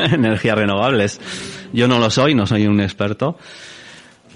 [0.12, 1.20] energías renovables.
[1.72, 3.38] Yo no lo soy, no soy un experto.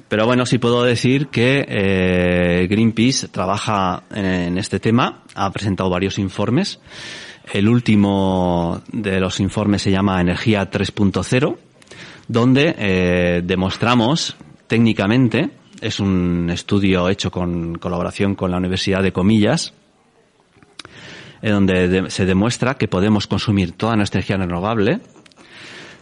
[0.09, 6.19] Pero bueno, sí puedo decir que eh, Greenpeace trabaja en este tema, ha presentado varios
[6.19, 6.81] informes.
[7.53, 11.57] El último de los informes se llama Energía 3.0
[12.33, 15.51] donde eh, demostramos técnicamente,
[15.83, 19.75] es un estudio hecho con colaboración con la Universidad de Comillas,
[21.43, 25.01] en donde se demuestra que podemos consumir toda nuestra energía renovable,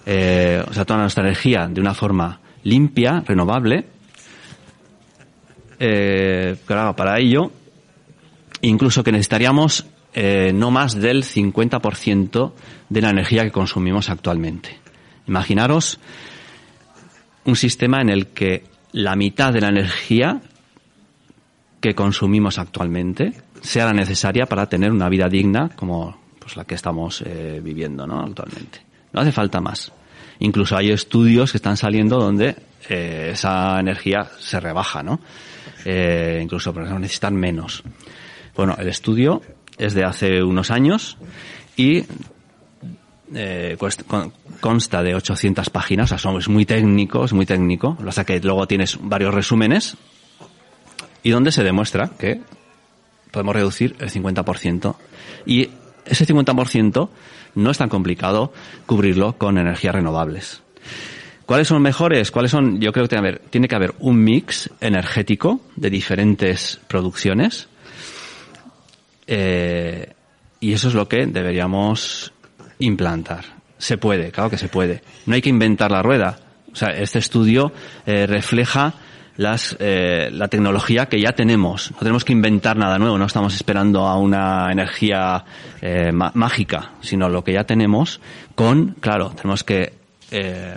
[0.07, 3.87] eh, o sea, toda nuestra energía de una forma limpia, renovable.
[5.81, 7.51] Eh, para ello,
[8.61, 12.53] incluso que necesitaríamos eh, no más del 50%
[12.89, 14.90] de la energía que consumimos actualmente.
[15.27, 15.99] Imaginaros
[17.45, 20.41] un sistema en el que la mitad de la energía
[21.81, 26.75] que consumimos actualmente sea la necesaria para tener una vida digna como pues, la que
[26.75, 28.21] estamos eh, viviendo ¿no?
[28.21, 28.81] actualmente.
[29.13, 29.93] No hace falta más.
[30.41, 32.57] Incluso hay estudios que están saliendo donde
[32.89, 35.21] eh, esa energía se rebaja, ¿no?
[35.85, 37.83] Eh, incluso por ejemplo, necesitan menos.
[38.57, 39.43] Bueno, el estudio
[39.79, 41.19] es de hace unos años
[41.77, 42.05] y
[43.35, 43.77] eh,
[44.61, 48.41] consta de 800 páginas, o sea, es muy técnico, es muy técnico, o sea que
[48.41, 49.97] luego tienes varios resúmenes
[51.23, 52.41] y donde se demuestra que
[53.31, 54.97] podemos reducir el 50%
[55.47, 55.71] y
[56.05, 57.09] ese 50%
[57.55, 58.53] no es tan complicado
[58.87, 60.63] cubrirlo con energías renovables.
[61.47, 62.31] ¿Cuáles son mejores?
[62.31, 62.81] ¿Cuáles son?
[62.81, 63.17] Yo creo que
[63.51, 67.69] tiene que haber, que haber un mix energético de diferentes producciones.
[69.27, 70.13] Eh,
[70.61, 72.33] y eso es lo que deberíamos
[72.81, 73.45] implantar.
[73.79, 75.03] Se puede, claro que se puede.
[75.27, 76.39] No hay que inventar la rueda.
[76.73, 77.73] O sea, este estudio
[78.07, 78.95] eh, refleja
[79.41, 81.93] las, eh, la tecnología que ya tenemos.
[81.93, 85.45] No tenemos que inventar nada nuevo, no estamos esperando a una energía
[85.81, 88.21] eh, mágica, sino lo que ya tenemos
[88.55, 89.95] con, claro, tenemos que,
[90.31, 90.77] eh,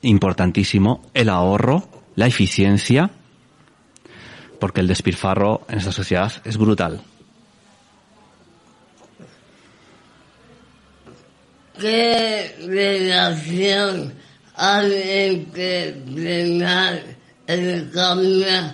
[0.00, 3.10] importantísimo, el ahorro, la eficiencia,
[4.58, 7.02] porque el despilfarro en esta sociedad es brutal.
[11.78, 14.14] ¿Qué relación
[14.56, 15.94] hay que
[17.46, 18.72] el cambio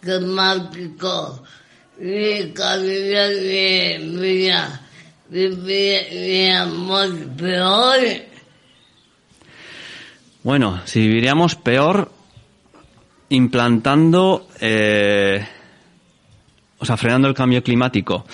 [0.00, 1.42] climático
[2.00, 4.86] y calidad de vida
[5.28, 7.98] viviríamos peor.
[10.42, 12.12] Bueno, si viviríamos peor
[13.28, 15.44] implantando, eh,
[16.78, 18.24] o sea, frenando el cambio climático,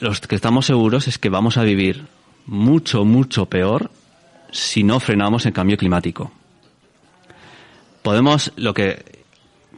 [0.00, 2.06] los que estamos seguros es que vamos a vivir
[2.46, 3.90] mucho, mucho peor
[4.50, 6.32] si no frenamos el cambio climático
[8.02, 9.22] podemos, lo que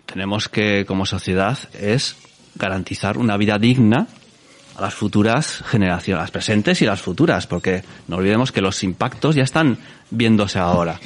[0.06, 2.16] tenemos que como sociedad es
[2.54, 4.06] garantizar una vida digna
[4.76, 9.36] a las futuras generaciones, las presentes y las futuras, porque no olvidemos que los impactos
[9.36, 9.78] ya están
[10.10, 10.98] viéndose ahora.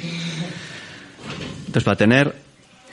[1.59, 2.35] Entonces, para tener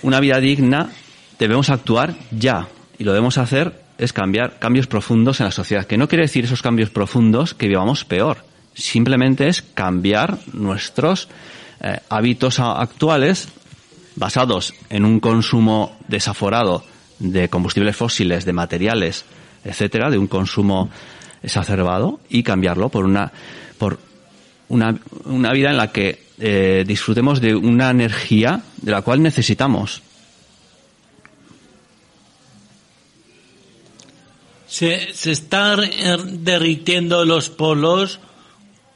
[0.02, 0.90] una vida digna,
[1.38, 2.68] debemos actuar ya.
[2.98, 5.86] Y lo debemos hacer es cambiar cambios profundos en la sociedad.
[5.86, 8.44] Que no quiere decir esos cambios profundos que vivamos peor.
[8.76, 11.28] Simplemente es cambiar nuestros
[11.80, 13.48] eh, hábitos actuales
[14.16, 16.84] basados en un consumo desaforado
[17.18, 19.24] de combustibles fósiles, de materiales,
[19.64, 20.90] etcétera, de un consumo
[21.42, 23.32] exacerbado y cambiarlo por una
[23.78, 23.98] por
[24.68, 30.02] una, una vida en la que eh, disfrutemos de una energía de la cual necesitamos.
[34.66, 35.80] Se, se están
[36.42, 38.20] derritiendo los polos.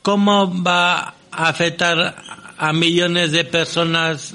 [0.02, 2.16] ¿Cómo va a afectar
[2.56, 4.34] a millones de personas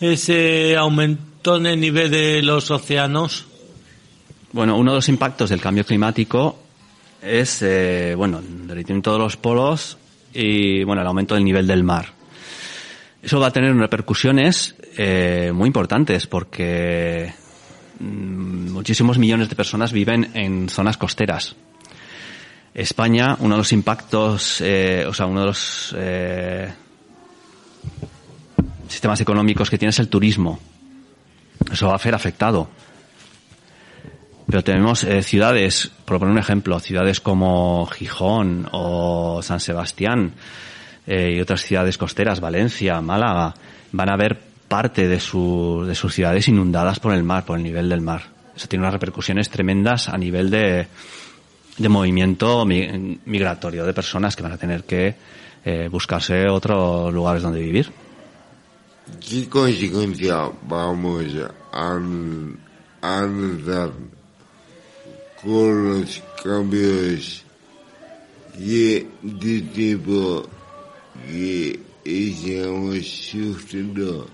[0.00, 3.46] ese aumento en el nivel de los océanos?
[4.52, 6.58] Bueno, uno de los impactos del cambio climático
[7.22, 9.96] es, eh, bueno, el derretimiento de los polos
[10.34, 12.06] y, bueno, el aumento del nivel del mar.
[13.22, 17.32] Eso va a tener repercusiones eh, muy importantes porque
[18.00, 21.54] mm, muchísimos millones de personas viven en zonas costeras.
[22.74, 26.72] España, uno de los impactos, eh, o sea, uno de los eh,
[28.88, 30.58] sistemas económicos que tienes el turismo.
[31.70, 32.68] Eso va a ser afectado.
[34.46, 40.32] Pero tenemos eh, ciudades, por poner un ejemplo, ciudades como Gijón o San Sebastián
[41.06, 43.54] eh, y otras ciudades costeras, Valencia, Málaga,
[43.92, 47.88] van a ver parte de, de sus ciudades inundadas por el mar, por el nivel
[47.88, 48.22] del mar.
[48.56, 50.88] Eso tiene unas repercusiones tremendas a nivel de,
[51.80, 55.14] de movimiento migratorio de personas que van a tener que
[55.64, 57.90] eh, buscarse otros lugares donde vivir.
[59.18, 61.24] ¿Qué consecuencia vamos
[61.72, 61.98] a,
[63.02, 63.26] a
[63.66, 63.90] dar
[65.42, 67.44] con los cambios
[68.58, 70.46] de, de tipo
[71.26, 74.28] que estamos sufriendo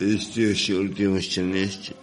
[0.00, 1.94] estos últimos años?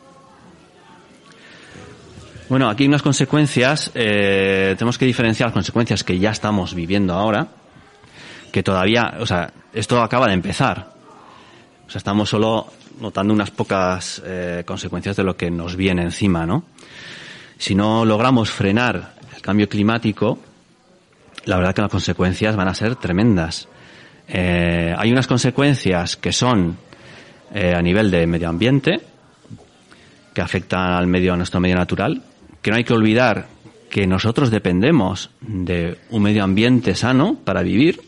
[2.50, 7.14] Bueno, aquí hay unas consecuencias, eh, tenemos que diferenciar las consecuencias que ya estamos viviendo
[7.14, 7.48] ahora,
[8.52, 10.93] que todavía, o sea, esto acaba de empezar.
[11.86, 12.68] O sea, estamos solo
[13.02, 16.64] notando unas pocas eh, consecuencias de lo que nos viene encima, ¿no?
[17.58, 20.39] Si no logramos frenar el cambio climático,
[21.45, 23.68] la verdad que las consecuencias van a ser tremendas.
[24.28, 26.78] Eh, hay unas consecuencias que son
[27.54, 29.02] eh, a nivel de medio ambiente,
[30.34, 32.22] que afectan al medio, a nuestro medio natural,
[32.68, 33.47] que no hay que olvidar
[33.89, 38.01] que nosotros dependemos de un medio ambiente sano para vivir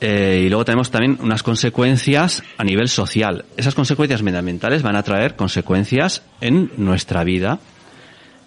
[0.00, 3.46] Eh, y luego tenemos también unas consecuencias a nivel social.
[3.56, 7.58] Esas consecuencias medioambientales van a traer consecuencias en nuestra vida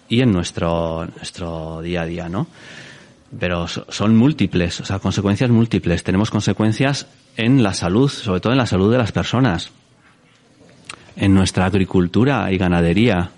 [0.08, 2.46] y en nuestro, nuestro día a día, ¿no?
[3.38, 6.04] Pero son múltiples, o sea, consecuencias múltiples.
[6.04, 7.06] Tenemos consecuencias
[7.36, 9.72] en la salud, sobre todo en la salud de las personas,
[11.16, 13.30] en nuestra agricultura y ganadería.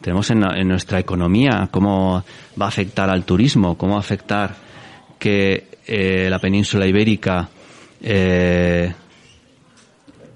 [0.00, 2.24] Tenemos en, nuestra economía cómo
[2.60, 4.54] va a afectar al turismo, cómo va a afectar
[5.18, 7.48] que eh, la península ibérica
[8.00, 8.92] eh,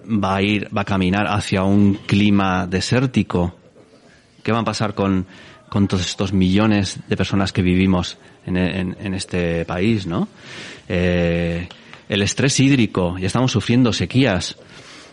[0.07, 3.57] va a ir, va a caminar hacia un clima desértico.
[4.43, 5.27] ¿Qué va a pasar con,
[5.71, 10.29] con todos estos millones de personas que vivimos en este país, no?
[10.89, 11.67] Eh,
[12.09, 14.57] el estrés hídrico, ya estamos sufriendo sequías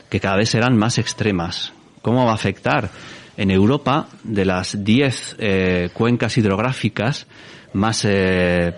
[0.09, 1.71] que cada vez serán más extremas.
[2.01, 2.89] ¿Cómo va a afectar?
[3.37, 7.27] En Europa, de las 10 eh, cuencas hidrográficas
[7.73, 8.73] más eh,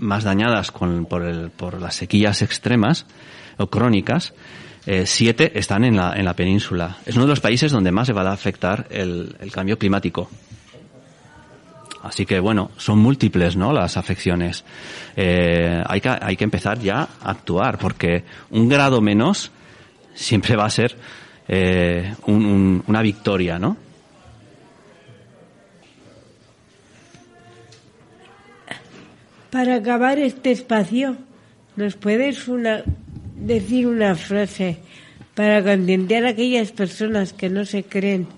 [0.00, 3.06] más dañadas con, por, el, por las sequías extremas
[3.58, 4.32] o crónicas,
[4.86, 6.96] eh, siete están en la, en la península.
[7.04, 10.28] Es uno de los países donde más se va a afectar el, el cambio climático.
[12.02, 13.74] Así que bueno, son múltiples, ¿no?
[13.74, 14.64] Las afecciones.
[15.16, 19.50] Eh, hay, que, hay que empezar ya a actuar porque un grado menos
[20.14, 20.96] siempre va a ser
[21.48, 23.76] eh, un, un, una victoria, ¿no?
[29.50, 31.16] Para acabar este espacio,
[31.74, 32.46] ¿nos puedes
[33.36, 34.78] decir una frase
[35.34, 38.28] para concienciar a aquellas personas que no se creen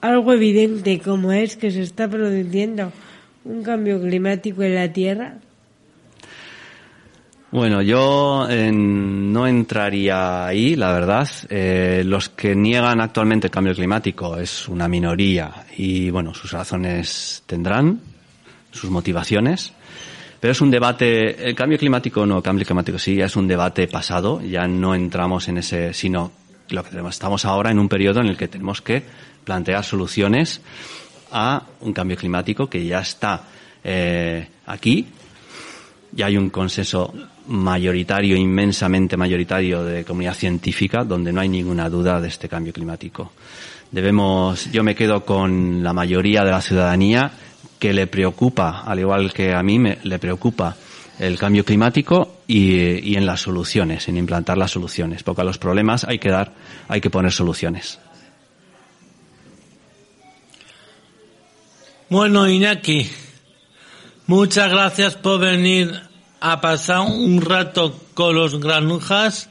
[0.00, 2.92] algo evidente como es que se está produciendo
[3.44, 5.38] un cambio climático en la Tierra?
[7.52, 11.28] Bueno, yo eh, no entraría ahí, la verdad.
[11.48, 17.44] Eh, los que niegan actualmente el cambio climático es una minoría y, bueno, sus razones
[17.46, 18.00] tendrán,
[18.72, 19.72] sus motivaciones.
[20.40, 24.42] Pero es un debate, el cambio climático no, cambio climático sí, es un debate pasado,
[24.42, 26.32] ya no entramos en ese, sino
[26.68, 29.02] lo que tenemos, estamos ahora en un periodo en el que tenemos que
[29.44, 30.60] plantear soluciones
[31.30, 33.44] a un cambio climático que ya está
[33.82, 35.06] eh, aquí,
[36.12, 37.14] ya hay un consenso
[37.48, 43.32] mayoritario, inmensamente mayoritario de comunidad científica, donde no hay ninguna duda de este cambio climático.
[43.90, 47.30] Debemos, yo me quedo con la mayoría de la ciudadanía
[47.78, 50.76] que le preocupa, al igual que a mí me, le preocupa
[51.18, 55.58] el cambio climático y, y, en las soluciones, en implantar las soluciones, porque a los
[55.58, 56.52] problemas hay que dar,
[56.88, 57.98] hay que poner soluciones.
[62.08, 63.10] Bueno, Iñaki,
[64.26, 66.05] muchas gracias por venir
[66.52, 69.48] a pasar un rato con los granujas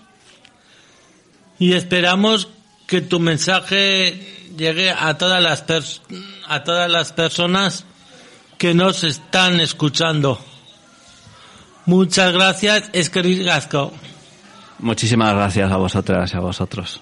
[1.60, 2.48] y esperamos
[2.88, 5.64] que tu mensaje llegue a todas las
[6.48, 7.86] a todas las personas
[8.58, 10.40] que nos están escuchando.
[11.86, 13.46] Muchas gracias, Esquerri.
[14.80, 17.02] Muchísimas gracias a vosotras y a vosotros.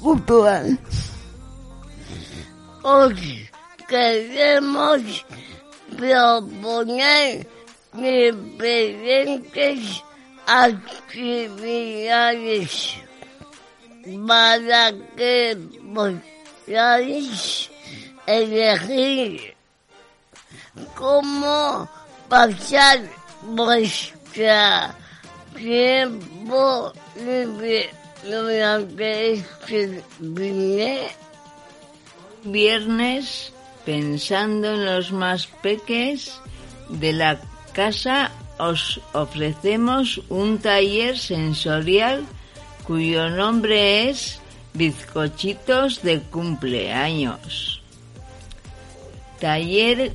[0.00, 0.78] Cultural.
[2.82, 3.48] Hoy
[3.88, 5.24] queremos
[5.96, 7.46] proponer
[7.92, 10.02] diferentes
[10.46, 12.96] actividades
[14.26, 15.56] para que
[15.94, 17.70] podáis
[18.26, 19.54] elegir
[20.94, 21.88] cómo
[22.28, 23.00] pasar
[23.42, 24.94] vuestra
[25.54, 30.02] tiempo libre durante este
[32.44, 33.52] viernes
[33.84, 36.40] pensando en los más peques
[36.88, 37.40] de la
[37.72, 42.24] casa os ofrecemos un taller sensorial
[42.84, 44.40] cuyo nombre es
[44.74, 47.80] Bizcochitos de cumpleaños.
[49.38, 50.12] Taller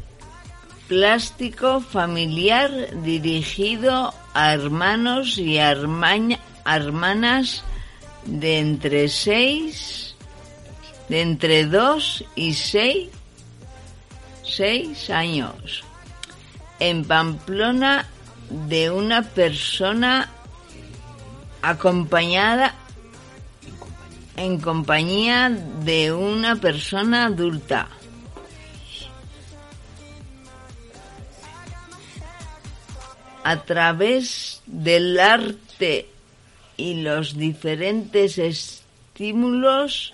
[0.89, 2.72] plástico familiar
[3.03, 7.64] dirigido a hermanos y hermanas
[8.30, 10.15] de entre seis,
[11.09, 13.09] de entre dos y seis,
[14.43, 15.84] seis años.
[16.80, 18.07] En Pamplona
[18.49, 20.30] de una persona
[21.61, 22.75] acompañada
[24.38, 27.89] en compañía de una persona adulta.
[33.43, 36.09] A través del arte
[36.80, 40.13] y los diferentes estímulos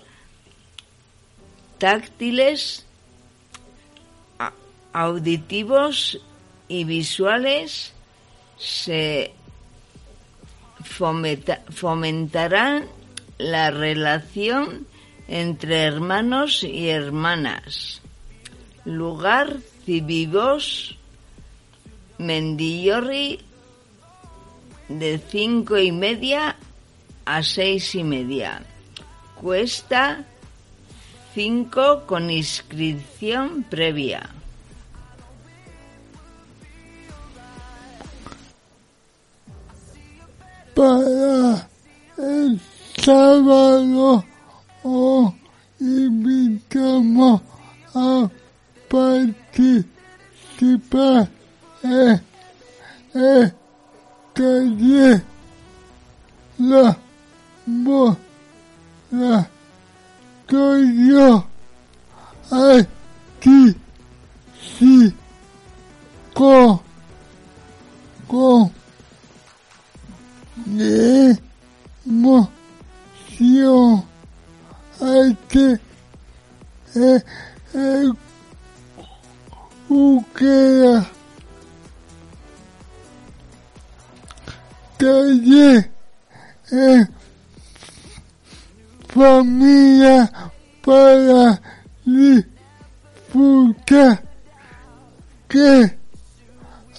[1.78, 2.84] táctiles
[4.92, 6.20] auditivos
[6.66, 7.92] y visuales
[8.58, 9.32] se
[10.82, 12.86] fomenta- fomentarán
[13.38, 14.88] la relación
[15.28, 18.00] entre hermanos y hermanas.
[18.84, 20.96] Lugar Cibibos
[22.18, 23.40] Mendillorri
[24.88, 26.56] de cinco y media
[27.24, 28.62] a seis y media.
[29.40, 30.24] Cuesta
[31.34, 34.30] cinco con inscripción previa.
[40.76, 41.66] para
[42.18, 42.60] el
[43.02, 44.22] sábado
[44.82, 45.32] os
[45.80, 47.40] invitamos
[47.94, 48.28] a
[48.90, 49.80] participar
[51.82, 52.20] en
[53.14, 53.54] el
[54.36, 55.22] taller
[56.58, 56.96] La
[57.66, 59.48] Bola
[60.46, 61.44] Toyo
[62.50, 63.74] aquí
[64.78, 65.12] sí
[66.34, 66.80] con
[68.28, 68.70] con
[70.66, 71.38] de
[72.06, 74.04] emoción
[75.00, 75.80] hay que
[76.94, 77.22] eh,
[77.74, 78.12] eh,
[84.98, 85.90] taller
[86.72, 87.06] eh,
[89.08, 90.32] familia
[90.82, 91.60] para
[92.04, 92.54] disfrutar
[95.48, 95.98] que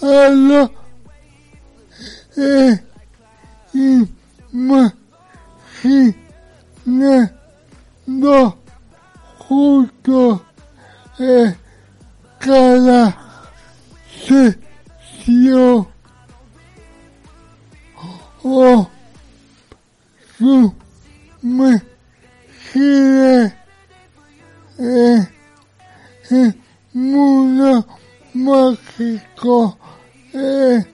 [0.01, 0.71] a lo
[2.37, 2.83] eh,
[4.53, 4.97] imaginando
[9.39, 10.45] justo
[11.19, 11.57] en
[12.39, 13.17] cada
[14.27, 15.87] sesión
[18.49, 18.89] o
[20.37, 20.73] su
[21.41, 21.85] mejilla
[24.79, 25.27] eh,
[26.31, 26.53] eh,
[26.93, 27.85] mundo
[28.33, 29.77] mágico
[30.31, 30.85] de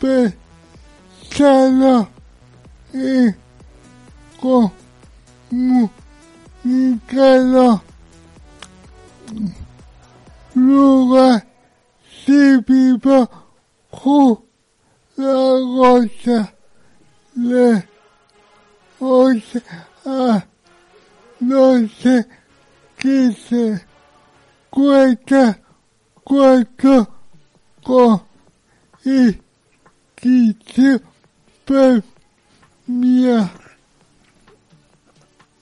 [0.00, 2.08] expresarlo
[2.92, 3.34] y
[6.60, 7.82] comunicarlo.
[10.54, 11.46] Lugar
[12.26, 13.30] típico
[13.90, 14.44] jugosa
[17.34, 17.84] de
[19.00, 19.60] ocho
[20.04, 20.44] a
[21.38, 22.26] doce
[23.00, 23.84] quince
[24.68, 25.58] cuesta
[26.22, 27.08] cuatro
[27.82, 28.22] con
[29.04, 31.02] inscripción
[31.64, 33.50] previa.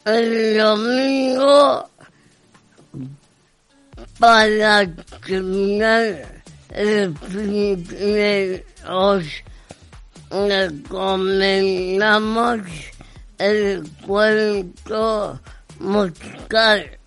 [0.05, 1.89] El domingo
[4.19, 4.93] para
[5.25, 9.25] terminar el primer os
[10.31, 12.61] recomendamos
[13.39, 15.41] el cuento
[15.79, 16.98] musical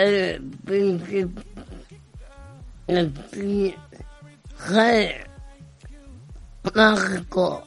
[0.00, 1.42] el príncipe
[6.74, 7.62] mágico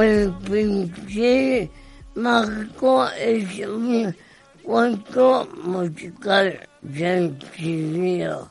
[0.00, 1.70] el príncipe
[2.16, 4.16] mágico es un
[4.64, 8.50] cuento musical sencillo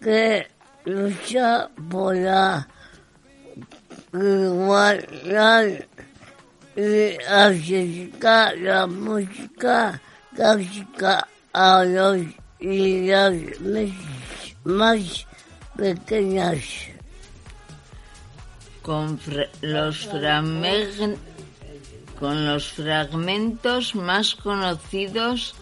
[0.00, 0.46] que
[0.84, 2.68] lucha por la
[4.12, 5.66] igualdad
[6.76, 10.00] y acerca la música
[10.34, 12.18] clásica a los
[12.60, 13.32] y las
[14.64, 15.26] más
[15.76, 16.58] pequeñas.
[18.82, 19.18] Con
[19.62, 20.08] los
[22.18, 25.54] con los fragmentos más conocidos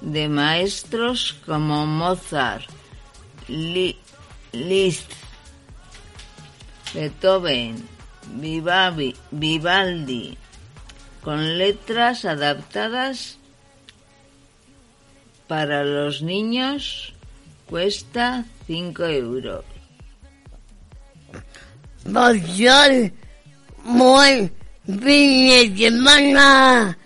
[0.00, 2.64] de maestros como Mozart,
[3.48, 3.98] Li-
[4.52, 5.10] Liszt,
[6.94, 7.86] Beethoven,
[9.30, 10.38] Vivaldi,
[11.28, 13.36] con letras adaptadas
[15.46, 17.12] para los niños,
[17.66, 19.62] cuesta 5 euros.
[22.10, 23.12] Pasar
[23.84, 24.50] buen
[24.86, 26.96] fin de semana.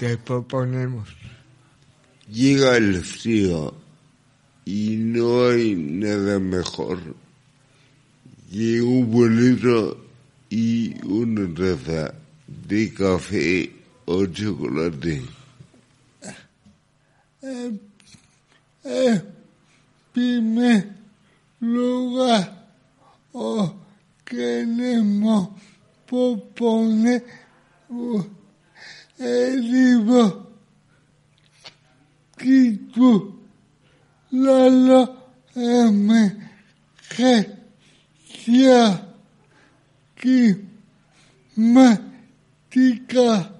[0.00, 1.08] Te proponemos.
[2.28, 3.76] Llega el frío
[4.64, 6.98] y no hay nada mejor
[8.50, 10.05] que un bolito
[10.58, 12.14] y una taza
[12.46, 13.70] de café
[14.06, 15.22] o chocolate.
[17.42, 17.78] Eh,
[18.84, 19.22] eh,
[20.14, 20.88] primer
[21.60, 22.70] lugar
[23.34, 23.74] o
[24.24, 25.50] queremos
[26.06, 27.22] proponer
[29.18, 30.46] el libro
[40.26, 40.66] titulado emergencia
[42.68, 43.52] climática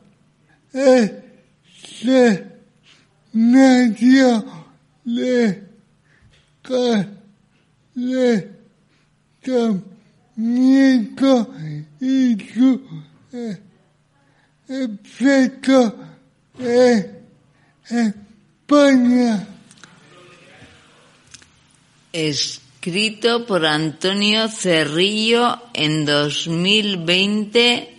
[3.32, 4.44] escenario
[5.04, 5.62] de
[9.42, 11.54] calentamiento
[12.00, 12.80] y su
[13.32, 13.60] eh,
[14.68, 15.96] efecto
[16.58, 17.22] en
[17.88, 19.46] España.
[22.86, 27.90] Escrito por Antonio Cerrillo en 2020,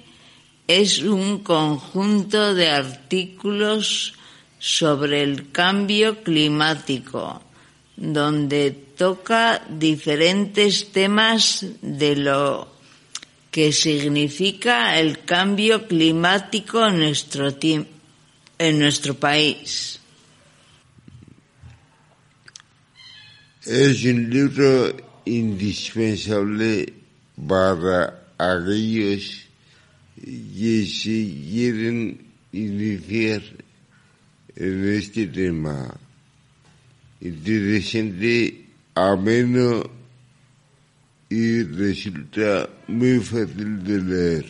[0.66, 4.14] es un conjunto de artículos
[4.58, 7.42] sobre el cambio climático,
[7.98, 12.70] donde toca diferentes temas de lo
[13.52, 19.97] que significa el cambio climático en nuestro, en nuestro país.
[23.68, 24.96] Es un libro
[25.26, 26.94] indispensable
[27.46, 29.46] para aquellos
[30.16, 32.18] que se quieren
[32.54, 33.42] iniciar
[34.56, 35.94] en este tema.
[37.20, 39.84] Interesante, ameno
[41.30, 44.46] y resulta muy fácil de leer.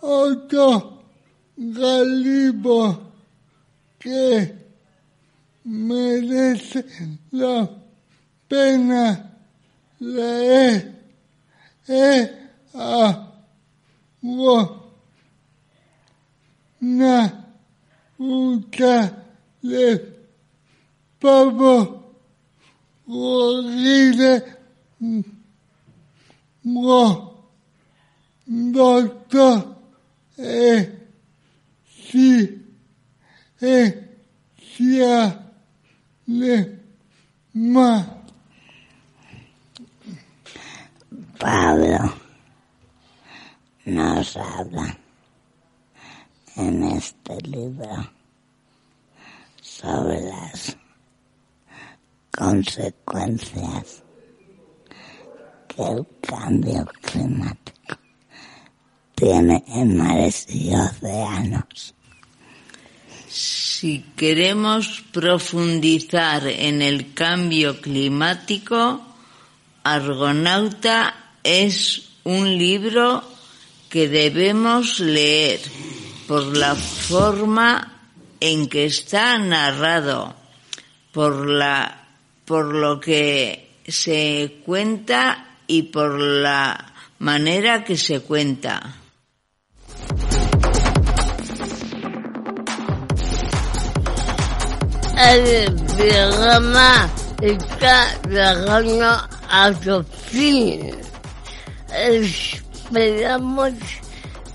[0.00, 1.04] Otro
[1.54, 3.12] galibo
[3.98, 4.63] que
[5.64, 6.84] merece
[7.32, 7.68] la
[8.48, 9.30] pena.
[9.98, 11.02] Leer
[11.86, 12.30] es
[12.74, 13.32] a
[16.80, 17.46] una
[18.18, 19.24] uta
[19.62, 20.14] de
[21.18, 22.14] pavo
[23.06, 24.44] horrible
[26.62, 27.30] mo.
[28.46, 29.76] Doctor
[30.36, 31.08] e
[31.86, 32.62] si
[33.58, 34.08] e
[34.58, 35.53] sia
[36.26, 36.80] le
[37.52, 38.22] ma
[41.38, 42.14] Pablo
[43.84, 44.98] nos habla
[46.56, 48.10] en este libro
[49.60, 50.76] sobre las
[52.34, 54.02] consecuencias
[55.68, 57.96] que el cambio climático
[59.14, 61.93] tiene en mares y océanos.
[63.34, 69.04] Si queremos profundizar en el cambio climático,
[69.82, 73.24] Argonauta es un libro
[73.90, 75.58] que debemos leer
[76.28, 78.04] por la forma
[78.38, 80.36] en que está narrado,
[81.10, 82.06] por la
[82.44, 89.03] por lo que se cuenta y por la manera que se cuenta.
[95.16, 97.08] El programa
[97.40, 99.16] está llegando
[99.48, 100.90] a su fin.
[101.92, 103.74] Esperamos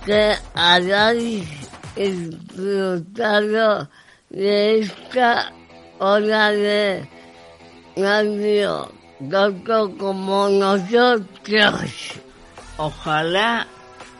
[0.06, 1.48] que hayáis
[1.96, 3.90] disfrutado
[4.30, 5.54] de esta
[6.00, 7.08] hora de
[7.96, 8.92] radio,
[9.30, 12.14] tanto como nosotros.
[12.78, 13.66] Ojalá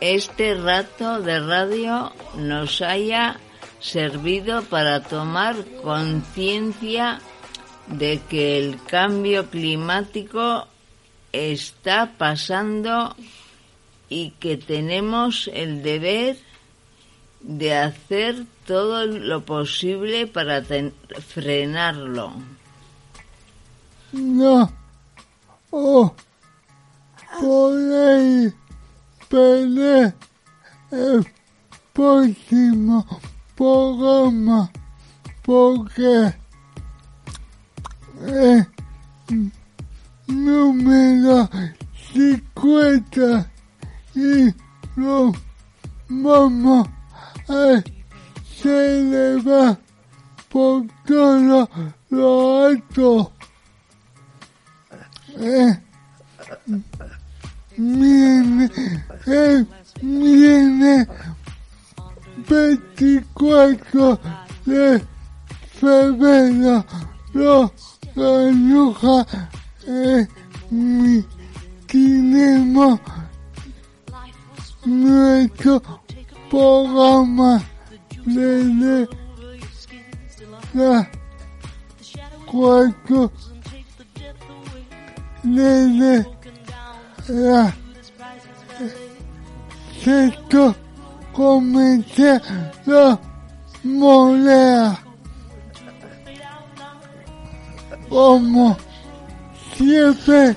[0.00, 3.38] este rato de radio nos haya
[3.80, 7.20] servido para tomar conciencia
[7.86, 10.66] de que el cambio climático
[11.32, 13.16] está pasando
[14.08, 16.36] y que tenemos el deber
[17.40, 22.34] de hacer todo lo posible para frenarlo.
[24.12, 24.70] No,
[25.70, 26.14] oh,
[27.40, 28.52] podéis
[29.28, 30.14] perder
[30.90, 31.26] el
[31.92, 33.06] próximo
[33.60, 34.70] programa
[35.42, 36.32] porque
[38.26, 38.66] es
[40.26, 41.46] número
[42.14, 43.50] 50
[44.14, 44.54] y
[44.96, 45.32] lo
[46.08, 46.88] vamos
[47.50, 47.82] a
[48.62, 49.78] celebrar
[50.48, 51.68] por todo
[52.08, 53.32] lo alto.
[55.36, 55.80] Eh,
[57.76, 58.70] viene,
[59.26, 59.66] eh,
[60.00, 61.06] viene
[62.48, 64.18] 24
[64.66, 65.02] de
[65.80, 66.84] febrero,
[67.34, 67.72] lo
[68.14, 69.26] renuja
[69.86, 70.26] eh,
[70.70, 71.24] mi
[71.90, 73.00] tenemos
[74.84, 75.82] nuestro
[76.48, 77.62] programa
[78.24, 79.08] desde
[80.74, 81.08] las
[82.46, 83.32] cuatro
[85.42, 86.26] desde
[87.28, 87.74] la
[90.02, 90.76] sexto
[91.32, 92.40] comencé
[92.86, 93.18] la
[93.84, 95.00] moneda
[98.08, 98.76] como
[99.76, 100.56] siempre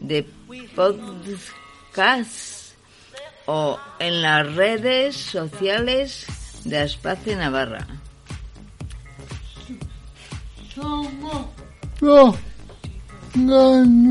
[0.00, 0.26] de
[0.74, 2.53] podcast
[3.46, 6.26] o en las redes sociales
[6.64, 7.86] de Aspace Navarra.
[10.74, 11.46] somos
[12.00, 12.36] los
[13.34, 14.02] granujas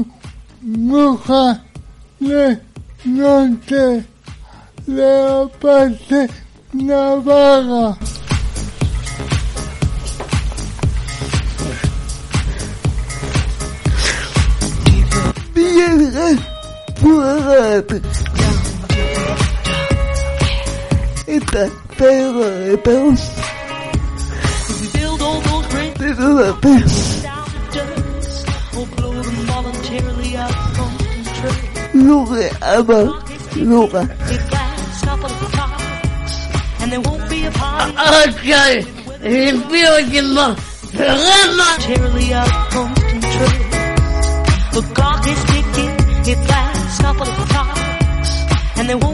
[2.20, 2.62] del
[3.04, 4.06] norte
[4.86, 6.30] de la parte
[6.74, 7.98] navarra.
[15.54, 16.40] Bien,
[21.26, 21.52] It's
[21.96, 23.24] failure, Bills.
[24.70, 26.00] We build all those bridges.
[26.00, 27.24] This is the best.
[33.56, 34.02] Nunca.
[38.26, 38.86] Okay,
[39.24, 40.56] ich will immer
[40.92, 41.78] für immer.
[44.72, 45.94] The clock is ticking,
[46.26, 47.54] it lasts couple of
[48.76, 49.13] and they won't